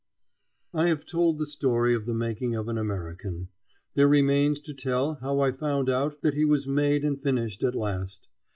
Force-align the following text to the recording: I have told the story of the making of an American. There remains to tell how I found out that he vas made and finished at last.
I 0.73 0.87
have 0.87 1.05
told 1.05 1.37
the 1.37 1.45
story 1.45 1.93
of 1.93 2.07
the 2.07 2.15
making 2.15 2.55
of 2.55 2.67
an 2.67 2.75
American. 2.79 3.49
There 3.93 4.07
remains 4.07 4.59
to 4.61 4.73
tell 4.73 5.13
how 5.21 5.41
I 5.41 5.51
found 5.51 5.91
out 5.91 6.21
that 6.23 6.33
he 6.33 6.43
vas 6.43 6.65
made 6.67 7.05
and 7.05 7.21
finished 7.21 7.61
at 7.63 7.75
last. 7.75 8.27